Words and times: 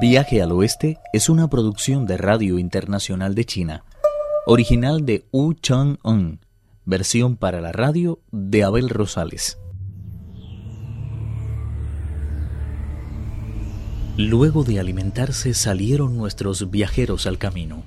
Viaje 0.00 0.42
al 0.42 0.50
Oeste 0.50 0.98
es 1.12 1.28
una 1.28 1.48
producción 1.48 2.04
de 2.04 2.16
Radio 2.16 2.58
Internacional 2.58 3.34
de 3.36 3.44
China, 3.44 3.84
original 4.44 5.06
de 5.06 5.24
Wu 5.30 5.54
Chang-un, 5.54 6.40
versión 6.84 7.36
para 7.36 7.60
la 7.60 7.70
radio 7.70 8.18
de 8.32 8.64
Abel 8.64 8.88
Rosales. 8.88 9.56
Luego 14.16 14.64
de 14.64 14.80
alimentarse 14.80 15.54
salieron 15.54 16.16
nuestros 16.16 16.70
viajeros 16.72 17.26
al 17.28 17.38
camino. 17.38 17.84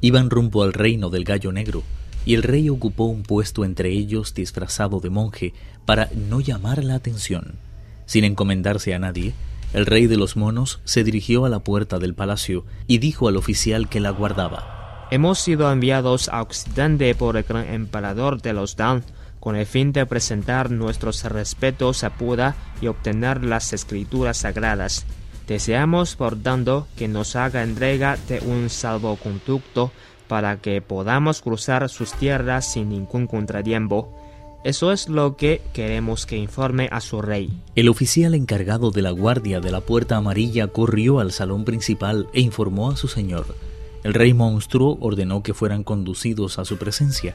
Iban 0.00 0.30
rumbo 0.30 0.62
al 0.62 0.72
reino 0.72 1.10
del 1.10 1.24
gallo 1.24 1.52
negro, 1.52 1.82
y 2.24 2.34
el 2.34 2.42
rey 2.42 2.70
ocupó 2.70 3.04
un 3.04 3.22
puesto 3.22 3.66
entre 3.66 3.90
ellos 3.90 4.32
disfrazado 4.32 4.98
de 5.00 5.10
monje 5.10 5.52
para 5.84 6.08
no 6.14 6.40
llamar 6.40 6.82
la 6.82 6.94
atención. 6.94 7.56
Sin 8.06 8.24
encomendarse 8.24 8.94
a 8.94 8.98
nadie, 8.98 9.34
el 9.74 9.86
rey 9.86 10.06
de 10.06 10.16
los 10.16 10.36
monos 10.36 10.80
se 10.84 11.04
dirigió 11.04 11.44
a 11.44 11.48
la 11.48 11.58
puerta 11.58 11.98
del 11.98 12.14
palacio 12.14 12.64
y 12.86 12.98
dijo 12.98 13.28
al 13.28 13.36
oficial 13.36 13.88
que 13.88 14.00
la 14.00 14.10
guardaba. 14.10 15.08
Hemos 15.10 15.40
sido 15.40 15.70
enviados 15.70 16.28
a 16.28 16.40
Occidente 16.42 17.14
por 17.14 17.36
el 17.36 17.42
gran 17.42 17.68
emperador 17.68 18.40
de 18.40 18.52
los 18.52 18.76
Dan 18.76 19.04
con 19.40 19.56
el 19.56 19.66
fin 19.66 19.92
de 19.92 20.06
presentar 20.06 20.70
nuestros 20.70 21.24
respetos 21.24 22.04
a 22.04 22.10
Buda 22.10 22.54
y 22.80 22.86
obtener 22.86 23.44
las 23.44 23.72
escrituras 23.72 24.38
sagradas. 24.38 25.04
Deseamos, 25.46 26.16
por 26.16 26.36
tanto, 26.36 26.86
que 26.96 27.08
nos 27.08 27.36
haga 27.36 27.62
entrega 27.62 28.16
de 28.28 28.40
un 28.40 28.70
salvoconducto 28.70 29.92
para 30.28 30.56
que 30.56 30.80
podamos 30.80 31.42
cruzar 31.42 31.88
sus 31.90 32.12
tierras 32.12 32.72
sin 32.72 32.88
ningún 32.88 33.26
contratiempo 33.26 34.23
eso 34.64 34.92
es 34.92 35.08
lo 35.10 35.36
que 35.36 35.60
queremos 35.74 36.24
que 36.24 36.38
informe 36.38 36.88
a 36.90 37.00
su 37.00 37.20
rey. 37.20 37.50
El 37.74 37.88
oficial 37.88 38.34
encargado 38.34 38.90
de 38.90 39.02
la 39.02 39.10
guardia 39.10 39.60
de 39.60 39.70
la 39.70 39.82
puerta 39.82 40.16
amarilla 40.16 40.68
corrió 40.68 41.20
al 41.20 41.32
salón 41.32 41.64
principal 41.64 42.28
e 42.32 42.40
informó 42.40 42.90
a 42.90 42.96
su 42.96 43.06
señor. 43.06 43.54
El 44.02 44.14
rey 44.14 44.32
monstruo 44.32 44.96
ordenó 45.00 45.42
que 45.42 45.54
fueran 45.54 45.84
conducidos 45.84 46.58
a 46.58 46.64
su 46.64 46.78
presencia. 46.78 47.34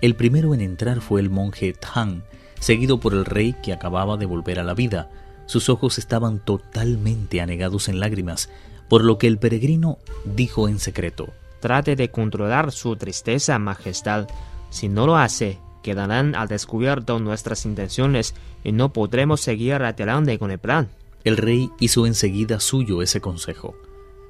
El 0.00 0.16
primero 0.16 0.54
en 0.54 0.62
entrar 0.62 1.02
fue 1.02 1.20
el 1.20 1.28
monje 1.28 1.74
Tang, 1.74 2.22
seguido 2.58 2.98
por 2.98 3.12
el 3.12 3.26
rey 3.26 3.54
que 3.62 3.74
acababa 3.74 4.16
de 4.16 4.26
volver 4.26 4.58
a 4.58 4.64
la 4.64 4.74
vida. 4.74 5.10
Sus 5.44 5.68
ojos 5.68 5.98
estaban 5.98 6.38
totalmente 6.38 7.40
anegados 7.40 7.88
en 7.88 8.00
lágrimas, 8.00 8.48
por 8.88 9.04
lo 9.04 9.18
que 9.18 9.26
el 9.26 9.38
peregrino 9.38 9.98
dijo 10.24 10.68
en 10.68 10.78
secreto. 10.78 11.28
Trate 11.60 11.94
de 11.94 12.10
controlar 12.10 12.72
su 12.72 12.96
tristeza, 12.96 13.58
Majestad. 13.58 14.28
Si 14.70 14.88
no 14.88 15.06
lo 15.06 15.16
hace, 15.16 15.58
quedarán 15.82 16.34
al 16.34 16.48
descubierto 16.48 17.18
nuestras 17.18 17.64
intenciones 17.64 18.34
y 18.64 18.72
no 18.72 18.92
podremos 18.92 19.40
seguir 19.40 19.74
adelante 19.74 20.38
con 20.38 20.50
el 20.50 20.58
plan. 20.58 20.88
El 21.24 21.36
rey 21.36 21.70
hizo 21.80 22.06
enseguida 22.06 22.60
suyo 22.60 23.02
ese 23.02 23.20
consejo. 23.20 23.74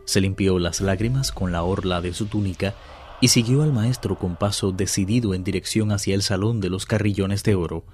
Se 0.05 0.21
limpió 0.21 0.59
las 0.59 0.81
lágrimas 0.81 1.31
con 1.31 1.53
la 1.53 1.63
orla 1.63 2.01
de 2.01 2.13
su 2.13 2.27
túnica 2.27 2.75
y 3.21 3.29
siguió 3.29 3.63
al 3.63 3.73
maestro 3.73 4.19
con 4.19 4.37
paso 4.37 4.73
decidido 4.73 5.35
en 5.35 5.45
dirección 5.45 5.93
hacia 5.93 6.15
el 6.15 6.23
salón 6.23 6.61
de 6.61 6.71
los 6.71 6.87
carrillones 6.87 7.43
de 7.45 7.55
oro. 7.55 7.85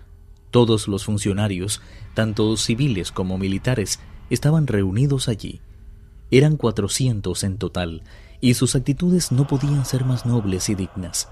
Todos 0.51 0.89
los 0.89 1.05
funcionarios, 1.05 1.83
tanto 2.15 2.57
civiles 2.57 3.13
como 3.13 3.37
militares, 3.37 3.99
estaban 4.31 4.67
reunidos 4.67 5.29
allí. 5.29 5.61
Eran 6.31 6.57
cuatrocientos 6.57 7.45
en 7.45 7.59
total, 7.59 8.03
y 8.41 8.55
sus 8.55 8.75
actitudes 8.75 9.33
no 9.33 9.47
podían 9.47 9.85
ser 9.85 10.05
más 10.05 10.27
nobles 10.27 10.69
y 10.69 10.75
dignas. 10.75 11.29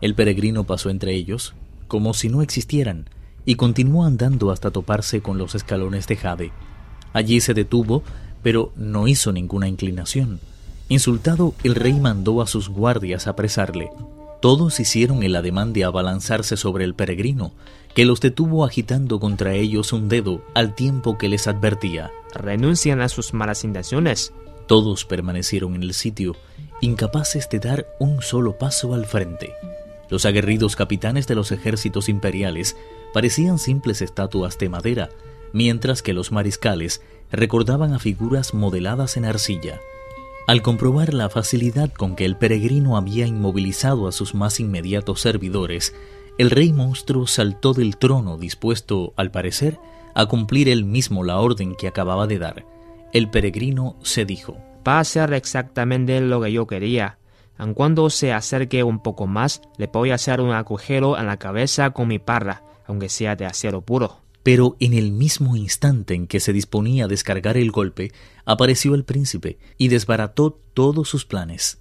El 0.00 0.14
peregrino 0.14 0.64
pasó 0.64 0.90
entre 0.90 1.14
ellos, 1.14 1.54
como 1.88 2.14
si 2.14 2.28
no 2.28 2.42
existieran, 2.42 3.08
y 3.44 3.54
continuó 3.54 4.04
andando 4.04 4.50
hasta 4.50 4.70
toparse 4.70 5.22
con 5.22 5.38
los 5.38 5.54
escalones 5.54 6.06
de 6.06 6.16
jade. 6.16 6.52
Allí 7.12 7.40
se 7.40 7.54
detuvo, 7.54 8.02
pero 8.42 8.72
no 8.76 9.08
hizo 9.08 9.32
ninguna 9.32 9.68
inclinación. 9.68 10.40
Insultado, 10.88 11.54
el 11.64 11.74
rey 11.74 11.94
mandó 11.94 12.42
a 12.42 12.46
sus 12.46 12.68
guardias 12.68 13.26
apresarle. 13.26 13.90
Todos 14.40 14.78
hicieron 14.78 15.22
el 15.22 15.34
ademán 15.34 15.72
de 15.72 15.84
abalanzarse 15.84 16.56
sobre 16.56 16.84
el 16.84 16.94
peregrino, 16.94 17.52
que 17.94 18.04
los 18.04 18.20
detuvo 18.20 18.64
agitando 18.64 19.18
contra 19.18 19.54
ellos 19.54 19.92
un 19.92 20.08
dedo 20.08 20.42
al 20.54 20.74
tiempo 20.74 21.16
que 21.16 21.28
les 21.28 21.48
advertía. 21.48 22.10
Renuncian 22.34 23.00
a 23.00 23.08
sus 23.08 23.32
malas 23.32 23.64
intenciones. 23.64 24.32
Todos 24.66 25.04
permanecieron 25.04 25.74
en 25.74 25.82
el 25.82 25.94
sitio, 25.94 26.36
incapaces 26.80 27.48
de 27.48 27.60
dar 27.60 27.86
un 27.98 28.20
solo 28.20 28.58
paso 28.58 28.92
al 28.92 29.06
frente. 29.06 29.54
Los 30.08 30.24
aguerridos 30.24 30.76
capitanes 30.76 31.26
de 31.26 31.34
los 31.34 31.52
ejércitos 31.52 32.08
imperiales 32.08 32.76
parecían 33.12 33.58
simples 33.58 34.02
estatuas 34.02 34.58
de 34.58 34.68
madera, 34.68 35.08
mientras 35.52 36.02
que 36.02 36.12
los 36.12 36.32
mariscales 36.32 37.02
recordaban 37.32 37.92
a 37.92 37.98
figuras 37.98 38.54
modeladas 38.54 39.16
en 39.16 39.24
arcilla. 39.24 39.80
Al 40.46 40.62
comprobar 40.62 41.12
la 41.12 41.28
facilidad 41.28 41.92
con 41.92 42.14
que 42.14 42.24
el 42.24 42.36
peregrino 42.36 42.96
había 42.96 43.26
inmovilizado 43.26 44.06
a 44.06 44.12
sus 44.12 44.34
más 44.34 44.60
inmediatos 44.60 45.20
servidores, 45.20 45.92
el 46.38 46.50
rey 46.50 46.72
monstruo 46.72 47.26
saltó 47.26 47.72
del 47.72 47.96
trono 47.96 48.38
dispuesto, 48.38 49.12
al 49.16 49.30
parecer, 49.30 49.78
a 50.14 50.26
cumplir 50.26 50.68
él 50.68 50.84
mismo 50.84 51.24
la 51.24 51.38
orden 51.38 51.74
que 51.74 51.88
acababa 51.88 52.26
de 52.26 52.38
dar. 52.38 52.64
El 53.12 53.28
peregrino 53.28 53.96
se 54.02 54.24
dijo, 54.24 54.56
Va 54.86 55.00
a 55.00 55.04
ser 55.04 55.32
exactamente 55.32 56.20
lo 56.20 56.40
que 56.40 56.52
yo 56.52 56.66
quería. 56.66 57.18
En 57.58 57.74
cuando 57.74 58.10
se 58.10 58.32
acerque 58.32 58.82
un 58.82 59.00
poco 59.00 59.26
más, 59.26 59.62
le 59.78 59.86
voy 59.86 60.10
a 60.10 60.16
hacer 60.16 60.40
un 60.40 60.50
agujero 60.50 61.18
en 61.18 61.26
la 61.26 61.38
cabeza 61.38 61.90
con 61.90 62.08
mi 62.08 62.18
parra, 62.18 62.62
aunque 62.86 63.08
sea 63.08 63.36
de 63.36 63.46
acero 63.46 63.80
puro. 63.80 64.20
Pero 64.42 64.76
en 64.78 64.92
el 64.92 65.10
mismo 65.10 65.56
instante 65.56 66.14
en 66.14 66.26
que 66.26 66.38
se 66.38 66.52
disponía 66.52 67.06
a 67.06 67.08
descargar 67.08 67.56
el 67.56 67.70
golpe, 67.72 68.12
apareció 68.44 68.94
el 68.94 69.04
príncipe 69.04 69.58
y 69.76 69.88
desbarató 69.88 70.60
todos 70.74 71.08
sus 71.08 71.24
planes. 71.24 71.80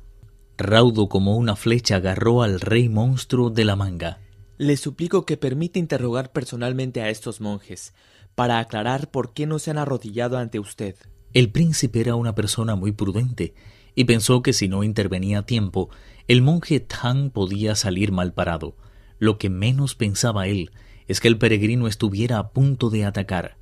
Raudo 0.58 1.10
como 1.10 1.36
una 1.36 1.56
flecha 1.56 1.98
agarró 1.98 2.42
al 2.42 2.62
rey 2.62 2.88
monstruo 2.88 3.50
de 3.50 3.66
la 3.66 3.76
manga. 3.76 4.20
Le 4.58 4.78
suplico 4.78 5.26
que 5.26 5.36
permita 5.36 5.80
interrogar 5.80 6.32
personalmente 6.32 7.02
a 7.02 7.10
estos 7.10 7.42
monjes, 7.42 7.94
para 8.36 8.60
aclarar 8.60 9.12
por 9.12 9.34
qué 9.34 9.46
no 9.46 9.60
se 9.60 9.72
han 9.72 9.78
arrodillado 9.78 10.38
ante 10.38 10.60
usted. 10.60 10.96
El 11.34 11.52
príncipe 11.52 12.00
era 12.00 12.16
una 12.16 12.34
persona 12.34 12.76
muy 12.76 12.94
prudente 12.94 13.54
y 13.96 14.04
pensó 14.04 14.44
que 14.44 14.54
si 14.54 14.68
no 14.68 14.84
intervenía 14.84 15.40
a 15.40 15.46
tiempo, 15.46 15.90
el 16.28 16.42
monje 16.42 16.80
Tang 16.80 17.32
podía 17.32 17.76
salir 17.76 18.12
mal 18.12 18.34
parado. 18.34 18.76
Lo 19.18 19.38
que 19.38 19.50
menos 19.50 19.96
pensaba 19.96 20.48
él 20.48 20.72
es 21.08 21.20
que 21.20 21.28
el 21.28 21.38
peregrino 21.38 21.88
estuviera 21.88 22.38
a 22.38 22.50
punto 22.50 22.90
de 22.90 23.06
atacar. 23.06 23.58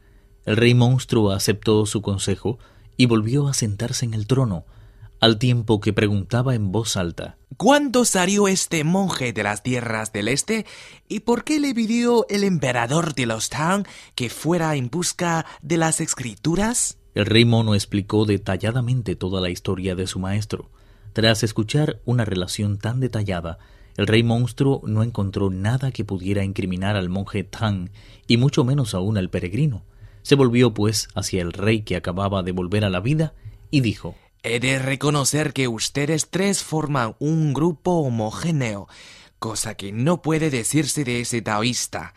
El 0.46 0.58
rey 0.58 0.74
monstruo 0.74 1.32
aceptó 1.32 1.86
su 1.86 2.02
consejo 2.02 2.58
y 2.98 3.06
volvió 3.06 3.48
a 3.48 3.54
sentarse 3.54 4.06
en 4.06 4.14
el 4.14 4.28
trono, 4.28 4.66
al 5.20 5.38
tiempo 5.40 5.80
que 5.80 5.94
preguntaba 5.94 6.54
en 6.56 6.72
voz 6.72 6.98
alta 6.98 7.38
¿Cuándo 7.58 8.04
salió 8.04 8.48
este 8.48 8.84
monje 8.84 9.32
de 9.32 9.44
las 9.44 9.62
tierras 9.62 10.12
del 10.12 10.28
este? 10.28 10.66
¿Y 11.08 11.22
por 11.22 11.44
qué 11.44 11.60
le 11.60 11.74
pidió 11.74 12.26
el 12.30 12.44
emperador 12.44 13.14
de 13.14 13.26
los 13.26 13.50
Tang 13.50 13.86
que 14.16 14.30
fuera 14.30 14.76
en 14.76 14.90
busca 14.90 15.46
de 15.62 15.78
las 15.78 16.02
escrituras? 16.02 16.98
El 17.14 17.26
rey 17.26 17.46
mono 17.46 17.76
explicó 17.76 18.26
detalladamente 18.26 19.16
toda 19.16 19.40
la 19.40 19.50
historia 19.50 19.96
de 19.96 20.08
su 20.08 20.20
maestro. 20.20 20.70
Tras 21.14 21.44
escuchar 21.44 22.02
una 22.06 22.26
relación 22.26 22.80
tan 22.80 23.00
detallada, 23.00 23.60
el 23.98 24.08
rey 24.08 24.24
monstruo 24.24 24.82
no 24.86 25.04
encontró 25.04 25.52
nada 25.52 25.92
que 25.92 26.04
pudiera 26.04 26.44
incriminar 26.44 26.96
al 26.96 27.10
monje 27.10 27.44
Tang, 27.44 27.90
y 28.26 28.38
mucho 28.38 28.64
menos 28.64 28.96
aún 28.96 29.18
al 29.18 29.30
peregrino. 29.30 29.84
Se 30.24 30.36
volvió, 30.36 30.74
pues, 30.74 31.10
hacia 31.14 31.42
el 31.42 31.54
rey 31.54 31.82
que 31.82 31.96
acababa 31.96 32.42
de 32.42 32.52
volver 32.52 32.86
a 32.86 32.90
la 32.90 33.00
vida, 33.00 33.34
y 33.70 33.82
dijo 33.82 34.16
He 34.42 34.60
de 34.60 34.80
reconocer 34.80 35.54
que 35.54 35.68
ustedes 35.68 36.30
tres 36.30 36.64
forman 36.64 37.16
un 37.20 37.54
grupo 37.54 37.92
homogéneo, 38.00 38.88
cosa 39.38 39.76
que 39.76 39.92
no 39.92 40.22
puede 40.22 40.50
decirse 40.50 41.04
de 41.04 41.22
ese 41.22 41.42
taoísta. 41.42 42.14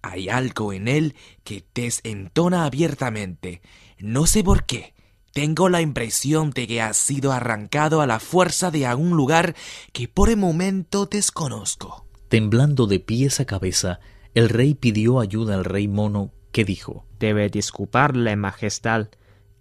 Hay 0.00 0.28
algo 0.28 0.72
en 0.72 0.88
él 0.88 1.14
que 1.44 1.64
desentona 1.74 2.64
abiertamente. 2.64 3.60
No 4.00 4.26
sé 4.26 4.44
por 4.44 4.64
qué. 4.64 4.94
Tengo 5.32 5.68
la 5.68 5.80
impresión 5.80 6.50
de 6.50 6.66
que 6.66 6.80
ha 6.80 6.92
sido 6.94 7.32
arrancado 7.32 8.00
a 8.00 8.06
la 8.06 8.20
fuerza 8.20 8.70
de 8.70 8.86
algún 8.86 9.16
lugar 9.16 9.54
que 9.92 10.08
por 10.08 10.30
el 10.30 10.36
momento 10.36 11.06
desconozco. 11.06 12.04
Temblando 12.28 12.86
de 12.86 13.00
pies 13.00 13.40
a 13.40 13.44
cabeza, 13.44 14.00
el 14.34 14.48
rey 14.48 14.74
pidió 14.74 15.20
ayuda 15.20 15.54
al 15.54 15.64
rey 15.64 15.88
mono, 15.88 16.30
que 16.52 16.64
dijo 16.64 17.06
Debe 17.18 17.48
disculparle, 17.48 18.36
majestad. 18.36 19.08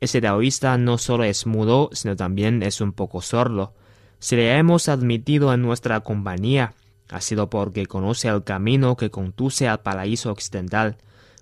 Ese 0.02 0.22
taoísta 0.22 0.78
no 0.78 0.98
solo 0.98 1.24
es 1.24 1.48
mudo, 1.48 1.90
sino 1.94 2.16
también 2.16 2.62
es 2.62 2.82
un 2.82 2.94
poco 2.94 3.22
sordo. 3.22 3.74
Si 4.20 4.36
le 4.36 4.56
hemos 4.56 4.90
admitido 4.90 5.54
en 5.54 5.62
nuestra 5.64 6.00
compañía, 6.02 6.74
ha 7.10 7.22
sido 7.22 7.50
porque 7.50 7.88
conoce 7.88 8.28
el 8.28 8.44
camino 8.44 8.98
que 8.98 9.10
conduce 9.10 9.68
al 9.68 9.82
paraíso 9.82 10.32
occidental, 10.32 10.98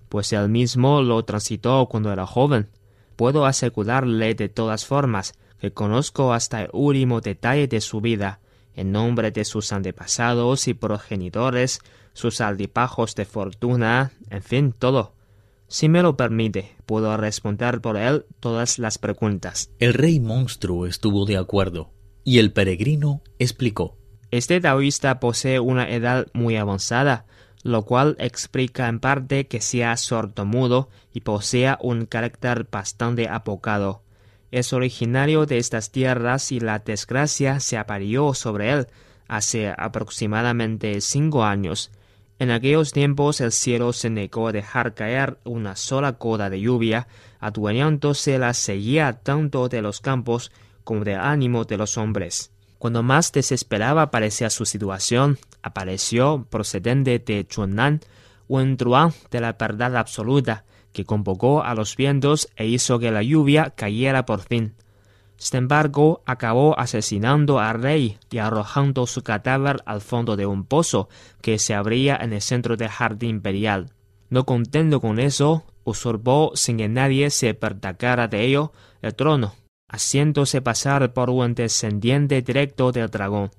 pues 0.08 0.32
él 0.32 0.48
mismo 0.48 1.02
lo 1.02 1.24
transitó 1.24 1.86
cuando 1.90 2.12
era 2.12 2.26
joven. 2.26 2.68
Puedo 3.16 3.46
asegurarle 3.46 4.34
de 4.34 4.48
todas 4.48 4.84
formas 4.84 5.34
que 5.58 5.72
conozco 5.72 6.32
hasta 6.32 6.62
el 6.62 6.70
último 6.72 7.20
detalle 7.20 7.66
de 7.66 7.80
su 7.80 8.00
vida, 8.00 8.40
en 8.74 8.92
nombre 8.92 9.30
de 9.30 9.44
sus 9.44 9.72
antepasados 9.72 10.68
y 10.68 10.74
progenitores, 10.74 11.80
sus 12.12 12.40
altipajos 12.40 13.14
de 13.14 13.24
fortuna, 13.24 14.12
en 14.30 14.42
fin, 14.42 14.72
todo. 14.72 15.14
Si 15.68 15.88
me 15.88 16.02
lo 16.02 16.16
permite, 16.16 16.76
puedo 16.84 17.16
responder 17.16 17.80
por 17.80 17.96
él 17.96 18.26
todas 18.38 18.78
las 18.78 18.98
preguntas. 18.98 19.70
El 19.78 19.94
rey 19.94 20.20
monstruo 20.20 20.86
estuvo 20.86 21.24
de 21.24 21.38
acuerdo, 21.38 21.90
y 22.22 22.38
el 22.38 22.52
peregrino 22.52 23.22
explicó. 23.38 23.96
Este 24.30 24.60
taoísta 24.60 25.20
posee 25.20 25.58
una 25.58 25.90
edad 25.90 26.26
muy 26.34 26.56
avanzada, 26.56 27.26
lo 27.66 27.82
cual 27.82 28.14
explica 28.20 28.86
en 28.86 29.00
parte 29.00 29.48
que 29.48 29.60
sea 29.60 29.96
sordomudo 29.96 30.88
y 31.12 31.22
posea 31.22 31.78
un 31.82 32.06
carácter 32.06 32.68
bastante 32.70 33.28
apocado. 33.28 34.02
Es 34.52 34.72
originario 34.72 35.46
de 35.46 35.58
estas 35.58 35.90
tierras 35.90 36.52
y 36.52 36.60
la 36.60 36.78
desgracia 36.78 37.58
se 37.58 37.76
aparió 37.76 38.34
sobre 38.34 38.70
él 38.70 38.86
hace 39.26 39.74
aproximadamente 39.76 41.00
cinco 41.00 41.42
años. 41.42 41.90
En 42.38 42.52
aquellos 42.52 42.92
tiempos 42.92 43.40
el 43.40 43.50
cielo 43.50 43.92
se 43.92 44.10
negó 44.10 44.46
a 44.46 44.52
dejar 44.52 44.94
caer 44.94 45.38
una 45.42 45.74
sola 45.74 46.18
coda 46.18 46.48
de 46.50 46.60
lluvia, 46.60 47.08
adueñándose 47.40 48.38
la 48.38 48.54
seguía 48.54 49.12
tanto 49.24 49.68
de 49.68 49.82
los 49.82 50.00
campos 50.00 50.52
como 50.84 51.02
del 51.02 51.18
ánimo 51.18 51.64
de 51.64 51.78
los 51.78 51.98
hombres. 51.98 52.52
Cuando 52.86 53.02
más 53.02 53.32
desesperaba 53.32 54.12
parecía 54.12 54.48
su 54.48 54.64
situación, 54.64 55.40
apareció, 55.60 56.46
procedente 56.48 57.18
de 57.18 57.44
Chunnan, 57.44 57.98
un 58.46 58.76
truán 58.76 59.12
de 59.32 59.40
la 59.40 59.54
verdad 59.54 59.96
absoluta, 59.96 60.66
que 60.92 61.04
convocó 61.04 61.64
a 61.64 61.74
los 61.74 61.96
vientos 61.96 62.48
e 62.54 62.68
hizo 62.68 63.00
que 63.00 63.10
la 63.10 63.24
lluvia 63.24 63.70
cayera 63.70 64.24
por 64.24 64.38
fin. 64.38 64.76
Sin 65.36 65.58
embargo, 65.58 66.22
acabó 66.26 66.78
asesinando 66.78 67.58
al 67.58 67.82
rey 67.82 68.18
y 68.30 68.38
arrojando 68.38 69.08
su 69.08 69.24
cadáver 69.24 69.82
al 69.84 70.00
fondo 70.00 70.36
de 70.36 70.46
un 70.46 70.64
pozo 70.64 71.08
que 71.40 71.58
se 71.58 71.74
abría 71.74 72.14
en 72.14 72.34
el 72.34 72.40
centro 72.40 72.76
del 72.76 72.90
jardín 72.90 73.30
imperial. 73.30 73.90
No 74.30 74.46
contento 74.46 75.00
con 75.00 75.18
eso, 75.18 75.64
usurpó 75.82 76.52
sin 76.54 76.76
que 76.76 76.88
nadie 76.88 77.30
se 77.30 77.52
pertacara 77.52 78.28
de 78.28 78.44
ello 78.44 78.72
el 79.02 79.16
trono, 79.16 79.54
haciéndose 79.96 80.60
pasar 80.60 81.12
por 81.14 81.30
un 81.30 81.54
descendiente 81.54 82.42
directo 82.42 82.92
del 82.92 83.08
dragón. 83.08 83.50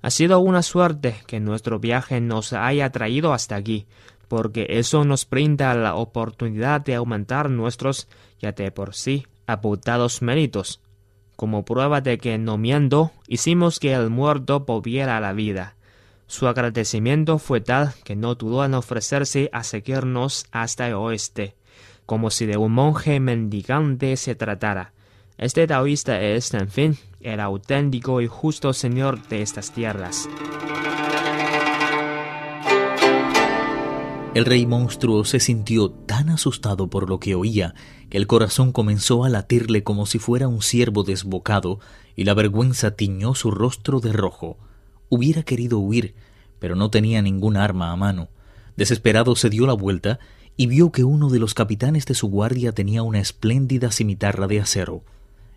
Ha 0.00 0.10
sido 0.10 0.40
una 0.40 0.62
suerte 0.62 1.16
que 1.26 1.38
nuestro 1.38 1.78
viaje 1.78 2.20
nos 2.20 2.52
haya 2.54 2.90
traído 2.90 3.34
hasta 3.34 3.56
aquí, 3.56 3.86
porque 4.28 4.66
eso 4.70 5.04
nos 5.04 5.28
brinda 5.28 5.74
la 5.74 5.94
oportunidad 5.94 6.80
de 6.80 6.94
aumentar 6.94 7.50
nuestros, 7.50 8.08
ya 8.40 8.52
de 8.52 8.70
por 8.70 8.94
sí, 8.94 9.26
apuntados 9.46 10.22
méritos. 10.22 10.80
Como 11.36 11.64
prueba 11.66 12.00
de 12.00 12.16
que 12.16 12.38
no 12.38 12.56
miento, 12.56 13.12
hicimos 13.28 13.78
que 13.78 13.92
el 13.92 14.08
muerto 14.08 14.60
volviera 14.60 15.18
a 15.18 15.20
la 15.20 15.34
vida. 15.34 15.76
Su 16.26 16.48
agradecimiento 16.48 17.38
fue 17.38 17.60
tal 17.60 17.92
que 18.02 18.16
no 18.16 18.34
dudó 18.34 18.64
en 18.64 18.74
ofrecerse 18.74 19.50
a 19.52 19.62
seguirnos 19.62 20.46
hasta 20.50 20.88
el 20.88 20.94
oeste, 20.94 21.54
como 22.06 22.30
si 22.30 22.46
de 22.46 22.56
un 22.56 22.72
monje 22.72 23.20
mendigante 23.20 24.16
se 24.16 24.34
tratara. 24.34 24.95
Este 25.38 25.66
taoísta 25.66 26.22
es, 26.22 26.54
en 26.54 26.70
fin, 26.70 26.96
el 27.20 27.40
auténtico 27.40 28.22
y 28.22 28.26
justo 28.26 28.72
señor 28.72 29.28
de 29.28 29.42
estas 29.42 29.70
tierras. 29.70 30.30
El 34.34 34.46
rey 34.46 34.64
monstruo 34.64 35.26
se 35.26 35.38
sintió 35.38 35.90
tan 35.90 36.30
asustado 36.30 36.88
por 36.88 37.10
lo 37.10 37.20
que 37.20 37.34
oía 37.34 37.74
que 38.08 38.16
el 38.16 38.26
corazón 38.26 38.72
comenzó 38.72 39.24
a 39.24 39.28
latirle 39.28 39.82
como 39.82 40.06
si 40.06 40.18
fuera 40.18 40.48
un 40.48 40.62
ciervo 40.62 41.02
desbocado 41.02 41.80
y 42.14 42.24
la 42.24 42.32
vergüenza 42.32 42.92
tiñó 42.92 43.34
su 43.34 43.50
rostro 43.50 44.00
de 44.00 44.12
rojo. 44.12 44.56
Hubiera 45.10 45.42
querido 45.42 45.78
huir, 45.78 46.14
pero 46.58 46.76
no 46.76 46.90
tenía 46.90 47.20
ningún 47.20 47.58
arma 47.58 47.92
a 47.92 47.96
mano. 47.96 48.28
Desesperado 48.76 49.36
se 49.36 49.50
dio 49.50 49.66
la 49.66 49.74
vuelta 49.74 50.18
y 50.56 50.66
vio 50.66 50.92
que 50.92 51.04
uno 51.04 51.28
de 51.28 51.38
los 51.38 51.52
capitanes 51.52 52.06
de 52.06 52.14
su 52.14 52.28
guardia 52.28 52.72
tenía 52.72 53.02
una 53.02 53.20
espléndida 53.20 53.90
cimitarra 53.90 54.46
de 54.46 54.60
acero. 54.60 55.04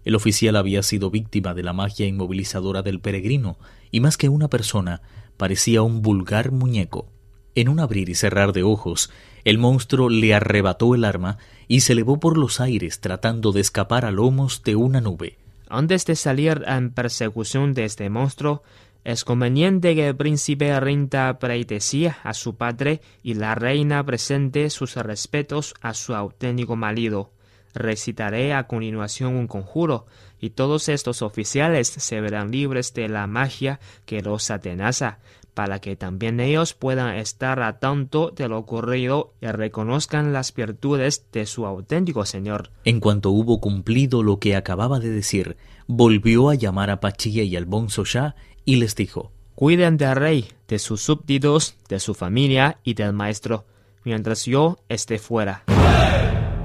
El 0.05 0.15
oficial 0.15 0.55
había 0.55 0.83
sido 0.83 1.11
víctima 1.11 1.53
de 1.53 1.63
la 1.63 1.73
magia 1.73 2.07
inmovilizadora 2.07 2.81
del 2.81 2.99
peregrino, 2.99 3.57
y 3.91 3.99
más 3.99 4.17
que 4.17 4.29
una 4.29 4.47
persona, 4.47 5.01
parecía 5.37 5.81
un 5.81 6.01
vulgar 6.01 6.51
muñeco. 6.51 7.07
En 7.55 7.69
un 7.69 7.79
abrir 7.79 8.09
y 8.09 8.15
cerrar 8.15 8.53
de 8.53 8.63
ojos, 8.63 9.09
el 9.43 9.57
monstruo 9.57 10.09
le 10.09 10.33
arrebató 10.33 10.95
el 10.95 11.03
arma 11.03 11.37
y 11.67 11.81
se 11.81 11.93
elevó 11.93 12.19
por 12.19 12.37
los 12.37 12.59
aires 12.59 12.99
tratando 12.99 13.51
de 13.51 13.61
escapar 13.61 14.05
a 14.05 14.11
lomos 14.11 14.63
de 14.63 14.75
una 14.75 15.01
nube. 15.01 15.37
Antes 15.67 16.05
de 16.05 16.15
salir 16.15 16.63
en 16.67 16.91
persecución 16.91 17.73
de 17.73 17.85
este 17.85 18.09
monstruo, 18.09 18.63
es 19.03 19.23
conveniente 19.23 19.95
que 19.95 20.09
el 20.09 20.15
príncipe 20.15 20.77
rinda 20.79 21.39
pleitesía 21.39 22.17
a 22.23 22.33
su 22.33 22.55
padre 22.55 23.01
y 23.23 23.35
la 23.35 23.55
reina 23.55 24.03
presente 24.03 24.69
sus 24.69 24.95
respetos 24.95 25.73
a 25.81 25.93
su 25.93 26.13
auténtico 26.15 26.75
marido. 26.75 27.31
Recitaré 27.74 28.54
a 28.54 28.68
continuación 28.68 29.36
un 29.36 29.48
conjuro, 29.48 30.06
y 30.39 30.51
todos 30.51 30.89
estos 30.89 31.21
oficiales 31.21 31.88
se 31.88 32.21
verán 32.21 32.51
libres 32.51 32.94
de 32.94 33.10
la 33.10 33.27
magia 33.27 33.80
que 34.06 34.21
los 34.21 34.50
atenaza, 34.51 35.19
para 35.54 35.80
que 35.80 35.95
también 35.95 36.39
ellos 36.39 36.74
puedan 36.74 37.16
estar 37.18 37.62
a 37.62 37.80
tanto 37.80 38.31
de 38.31 38.48
lo 38.48 38.57
ocurrido 38.57 39.33
y 39.42 39.48
reconozcan 39.48 40.31
las 40.31 40.54
virtudes 40.54 41.25
de 41.33 41.45
su 41.45 41.66
auténtico 41.66 42.25
señor. 42.25 42.71
En 42.86 43.01
cuanto 43.01 43.31
hubo 43.31 43.60
cumplido 43.60 44.24
lo 44.24 44.39
que 44.39 44.56
acababa 44.56 45.00
de 45.00 45.10
decir, 45.10 45.57
volvió 45.86 46.50
a 46.50 46.56
llamar 46.56 46.89
a 46.89 47.01
Pachilla 47.01 47.44
y 47.44 47.57
al 47.57 47.66
Bonzo 47.66 48.06
Shah 48.06 48.36
y 48.63 48.77
les 48.77 48.95
dijo 48.95 49.33
Cuiden 49.56 49.98
del 49.98 50.16
rey, 50.16 50.48
de 50.69 50.80
sus 50.80 51.01
súbditos, 51.01 51.75
de 51.89 52.00
su 52.00 52.13
familia 52.13 52.80
y 52.86 52.94
del 52.94 53.12
maestro, 53.12 53.66
mientras 54.06 54.45
yo 54.45 54.77
esté 54.88 55.19
fuera. 55.19 55.66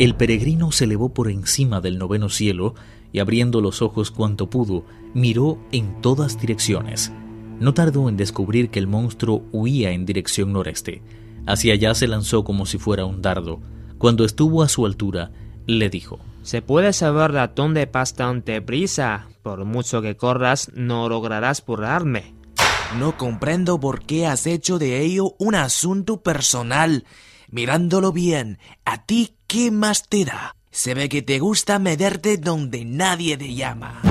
El 0.01 0.17
peregrino 0.17 0.73
se 0.73 0.85
elevó 0.85 1.15
por 1.15 1.31
encima 1.31 1.81
del 1.81 1.99
noveno 1.99 2.29
cielo 2.29 2.75
y 3.13 3.21
abriendo 3.21 3.61
los 3.61 3.81
ojos 3.81 4.11
cuanto 4.11 4.51
pudo, 4.51 4.85
miró 5.15 5.59
en 5.71 6.01
todas 6.01 6.41
direcciones. 6.41 7.13
No 7.61 7.75
tardó 7.75 8.09
en 8.09 8.17
descubrir 8.17 8.71
que 8.71 8.81
el 8.81 8.89
monstruo 8.89 9.45
huía 9.53 9.93
en 9.93 10.05
dirección 10.05 10.53
noreste. 10.53 11.01
Hacia 11.47 11.75
allá 11.75 11.95
se 11.95 12.09
lanzó 12.09 12.43
como 12.43 12.67
si 12.67 12.79
fuera 12.79 13.05
un 13.05 13.23
dardo. 13.23 13.61
Cuando 13.99 14.25
estuvo 14.25 14.65
a 14.65 14.69
su 14.69 14.85
altura, 14.85 15.31
le 15.67 15.89
dijo 15.91 16.19
Se 16.43 16.61
puede 16.61 16.93
saber 16.93 17.37
a 17.39 17.47
dónde 17.47 17.87
bastante 17.87 18.61
prisa. 18.61 19.29
Por 19.45 19.65
mucho 19.65 20.03
que 20.03 20.17
corras, 20.17 20.73
no 20.75 21.09
lograrás 21.09 21.65
burlarme. 21.65 22.35
No 22.99 23.17
comprendo 23.17 23.79
por 23.79 24.03
qué 24.03 24.27
has 24.27 24.49
hecho 24.49 24.81
de 24.81 25.03
ello 25.03 25.37
un 25.39 25.55
asunto 25.55 26.21
personal. 26.21 27.05
Mirándolo 27.55 28.11
bien, 28.11 28.59
¿a 28.85 29.07
ti 29.07 29.37
qué 29.47 29.71
más 29.71 30.09
te 30.09 30.25
da? 30.25 30.57
Se 30.73 30.93
ve 30.93 31.09
que 31.09 31.23
te 31.23 31.39
gusta 31.39 31.79
mederte 31.79 32.37
donde 32.37 32.85
nadie 32.85 33.37
te 33.37 33.55
llama. 33.55 34.03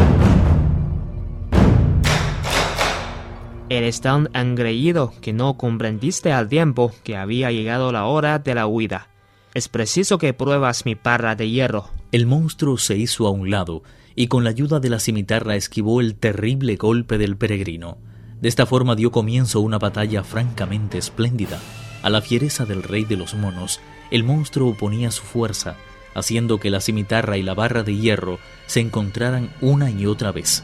Eres 3.67 3.99
tan 3.99 4.29
engreído 4.33 5.13
que 5.19 5.33
no 5.33 5.57
comprendiste 5.57 6.31
al 6.31 6.47
tiempo 6.47 6.93
que 7.03 7.17
había 7.17 7.51
llegado 7.51 7.91
la 7.91 8.05
hora 8.05 8.39
de 8.39 8.55
la 8.55 8.65
huida. 8.65 9.09
Es 9.53 9.67
preciso 9.67 10.17
que 10.17 10.33
pruebas 10.33 10.85
mi 10.85 10.95
parra 10.95 11.35
de 11.35 11.49
hierro. 11.49 11.89
El 12.13 12.25
monstruo 12.25 12.77
se 12.77 12.95
hizo 12.95 13.27
a 13.27 13.31
un 13.31 13.51
lado 13.51 13.83
y 14.15 14.27
con 14.27 14.45
la 14.45 14.51
ayuda 14.51 14.79
de 14.79 14.89
la 14.89 15.01
cimitarra 15.01 15.57
esquivó 15.57 15.99
el 15.99 16.15
terrible 16.15 16.77
golpe 16.77 17.17
del 17.17 17.35
peregrino. 17.35 17.97
De 18.39 18.47
esta 18.47 18.65
forma 18.65 18.95
dio 18.95 19.11
comienzo 19.11 19.59
una 19.59 19.79
batalla 19.79 20.23
francamente 20.23 20.97
espléndida. 20.97 21.59
A 22.03 22.09
la 22.09 22.21
fiereza 22.21 22.65
del 22.65 22.83
rey 22.83 23.05
de 23.05 23.15
los 23.15 23.33
monos, 23.33 23.79
el 24.11 24.23
monstruo 24.23 24.69
oponía 24.69 25.09
su 25.09 25.23
fuerza, 25.23 25.77
haciendo 26.13 26.59
que 26.59 26.69
la 26.69 26.81
cimitarra 26.81 27.37
y 27.37 27.43
la 27.43 27.53
barra 27.53 27.83
de 27.83 27.95
hierro 27.95 28.39
se 28.67 28.81
encontraran 28.81 29.51
una 29.61 29.89
y 29.89 30.05
otra 30.05 30.31
vez. 30.31 30.63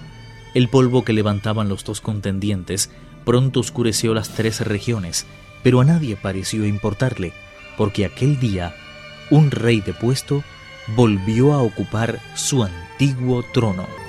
El 0.54 0.68
polvo 0.68 1.06
que 1.06 1.14
levantaban 1.14 1.70
los 1.70 1.84
dos 1.86 2.02
contendientes 2.02 2.92
pronto 3.24 3.62
oscureció 3.62 4.14
las 4.14 4.30
tres 4.30 4.62
regiones, 4.62 5.26
pero 5.64 5.80
a 5.80 5.86
nadie 5.86 6.18
pareció 6.18 6.66
importarle, 6.66 7.34
porque 7.78 8.06
aquel 8.06 8.40
día 8.40 8.76
un 9.32 9.50
rey 9.50 9.80
depuesto 9.80 10.44
volvió 10.96 11.54
a 11.54 11.62
ocupar 11.62 12.20
su 12.36 12.64
antiguo 12.64 13.44
trono. 13.54 14.09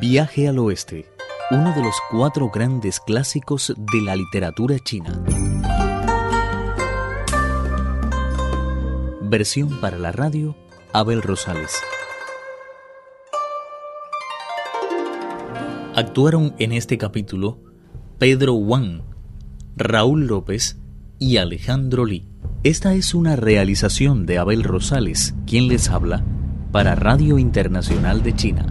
Viaje 0.00 0.48
al 0.48 0.58
Oeste, 0.58 1.04
uno 1.50 1.74
de 1.74 1.82
los 1.82 1.94
cuatro 2.10 2.48
grandes 2.48 3.00
clásicos 3.00 3.74
de 3.76 4.00
la 4.00 4.16
literatura 4.16 4.78
china. 4.78 5.22
Versión 9.20 9.78
para 9.78 9.98
la 9.98 10.10
radio, 10.10 10.56
Abel 10.94 11.20
Rosales. 11.20 11.74
Actuaron 15.94 16.54
en 16.58 16.72
este 16.72 16.96
capítulo 16.96 17.58
Pedro 18.18 18.54
Wang, 18.54 19.02
Raúl 19.76 20.28
López 20.28 20.78
y 21.18 21.36
Alejandro 21.36 22.06
Lee. 22.06 22.26
Esta 22.62 22.94
es 22.94 23.14
una 23.14 23.36
realización 23.36 24.24
de 24.24 24.38
Abel 24.38 24.64
Rosales, 24.64 25.34
quien 25.46 25.68
les 25.68 25.90
habla, 25.90 26.24
para 26.72 26.94
Radio 26.94 27.38
Internacional 27.38 28.22
de 28.22 28.34
China. 28.34 28.69